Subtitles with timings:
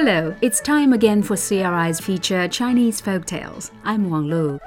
[0.00, 3.72] Hello, it's time again for CRI's feature Chinese Folk Tales.
[3.82, 4.60] I'm Wang Lu.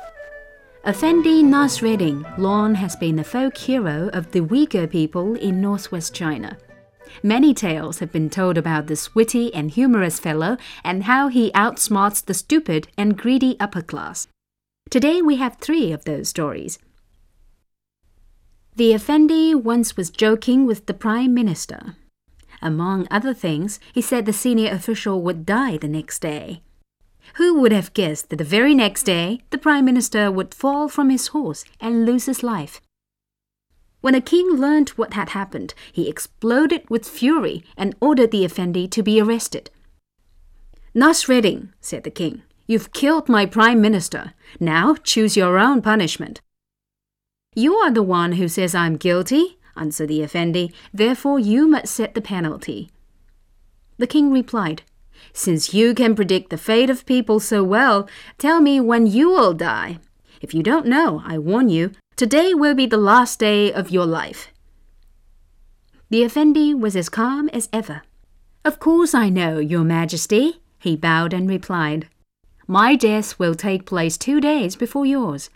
[0.86, 6.58] Effendi Nasreddin long has been a folk hero of the Uyghur people in northwest China.
[7.24, 12.26] Many tales have been told about this witty and humorous fellow and how he outsmarts
[12.26, 14.28] the stupid and greedy upper class.
[14.90, 16.78] Today we have three of those stories.
[18.76, 21.96] The Effendi once was joking with the Prime Minister.
[22.62, 26.62] Among other things, he said the senior official would die the next day.
[27.36, 31.10] Who would have guessed that the very next day the Prime Minister would fall from
[31.10, 32.82] his horse and lose his life?
[34.02, 38.88] When the king learned what had happened, he exploded with fury and ordered the Effendi
[38.88, 39.70] to be arrested.
[40.96, 44.34] Nasreddin, said the king, you've killed my prime minister.
[44.60, 46.42] Now choose your own punishment.
[47.56, 52.14] You are the one who says I'm guilty, answered the Effendi, therefore you must set
[52.14, 52.90] the penalty.
[53.98, 54.84] The king replied,
[55.34, 59.54] Since you can predict the fate of people so well, tell me when you will
[59.54, 60.00] die.
[60.42, 64.06] If you don't know, I warn you, today will be the last day of your
[64.06, 64.52] life.
[66.10, 68.02] The Effendi was as calm as ever.
[68.66, 72.08] Of course I know, Your Majesty, he bowed and replied.
[72.68, 75.50] My death will take place two days before yours.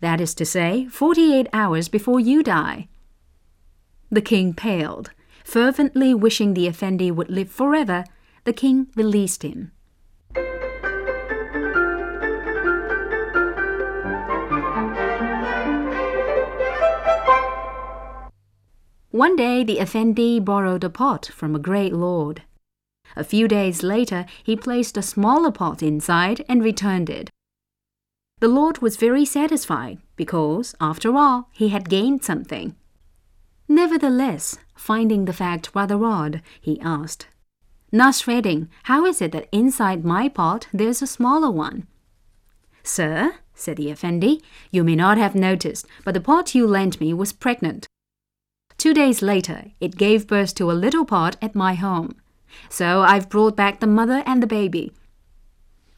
[0.00, 2.88] That is to say, forty eight hours before you die.
[4.10, 5.10] The king paled.
[5.44, 8.04] Fervently wishing the Effendi would live forever,
[8.44, 9.72] the king released him.
[19.10, 22.42] One day the Effendi borrowed a pot from a great lord.
[23.16, 27.30] A few days later, he placed a smaller pot inside and returned it.
[28.40, 32.76] The lord was very satisfied because, after all, he had gained something.
[33.68, 37.26] Nevertheless, finding the fact rather odd, he asked,
[37.92, 41.86] Nasreddin, how is it that inside my pot there's a smaller one?
[42.82, 47.12] Sir, said the Effendi, you may not have noticed, but the pot you lent me
[47.12, 47.86] was pregnant.
[48.78, 52.14] Two days later, it gave birth to a little pot at my home.
[52.68, 54.92] So I've brought back the mother and the baby.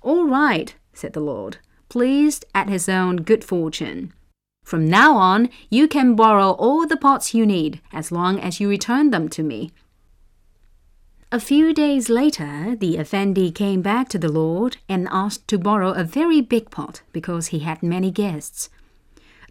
[0.02, 1.58] All right, said the Lord,
[1.88, 4.12] pleased at his own good fortune.
[4.70, 8.68] From now on, you can borrow all the pots you need as long as you
[8.68, 9.72] return them to me.
[11.32, 15.90] A few days later, the Effendi came back to the Lord and asked to borrow
[15.90, 18.70] a very big pot because he had many guests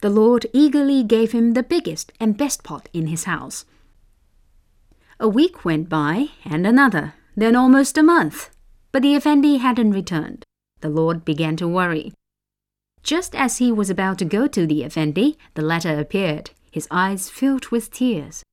[0.01, 3.65] the Lord eagerly gave him the biggest and best pot in his house.
[5.19, 8.49] A week went by, and another, then almost a month,
[8.93, 10.45] but the Effendi hadn't returned.
[10.79, 12.13] The Lord began to worry.
[13.03, 17.29] Just as he was about to go to the Effendi, the latter appeared, his eyes
[17.29, 18.43] filled with tears.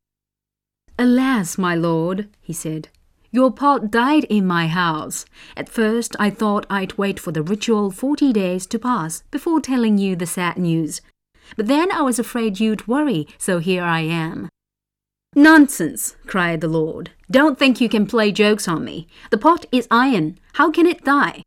[0.99, 2.89] Alas, my lord, he said,
[3.31, 5.27] your pot died in my house.
[5.59, 9.99] At first, I thought I'd wait for the ritual forty days to pass before telling
[9.99, 11.03] you the sad news.
[11.55, 14.49] But then I was afraid you'd worry, so here I am.
[15.35, 17.11] Nonsense, cried the Lord.
[17.31, 19.07] Don't think you can play jokes on me.
[19.31, 20.39] The pot is iron.
[20.55, 21.43] How can it die?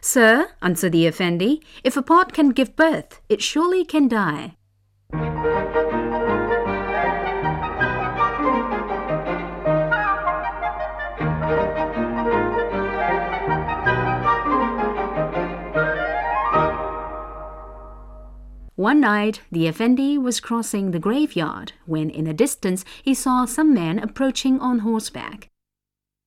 [0.00, 4.56] Sir, answered the Effendi, if a pot can give birth, it surely can die.
[18.76, 23.72] One night, the Effendi was crossing the graveyard when in the distance he saw some
[23.72, 25.48] men approaching on horseback.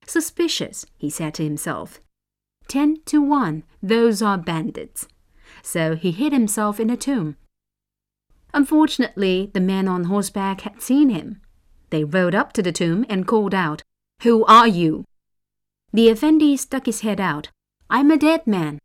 [0.06, 2.02] Suspicious, he said to himself.
[2.70, 5.08] Ten to one, those are bandits.
[5.64, 7.36] So he hid himself in a tomb.
[8.54, 11.42] Unfortunately, the men on horseback had seen him.
[11.90, 13.82] They rode up to the tomb and called out,
[14.22, 15.06] Who are you?
[15.92, 17.50] The Effendi stuck his head out.
[17.90, 18.78] I'm a dead man.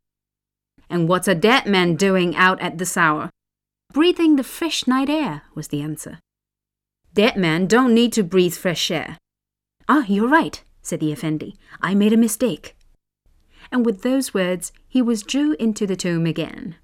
[0.89, 3.29] And what's a dead man doing out at this hour?
[3.93, 6.21] Breathing the fresh night air, was the answer.
[7.13, 9.19] Dead men don't need to breathe fresh air.
[9.91, 11.55] Ah, you're right, said the Effendi.
[11.83, 12.75] I made a mistake.
[13.75, 16.77] And with those words, he was withdrew into the tomb again.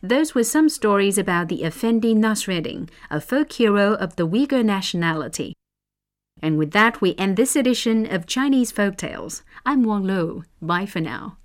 [0.00, 5.54] Those were some stories about the Effendi Nasreddin, a folk hero of the Uyghur nationality.
[6.40, 9.42] And with that, we end this edition of Chinese Folk Tales.
[9.66, 10.44] I'm Wang Lu.
[10.62, 11.39] Bye for now.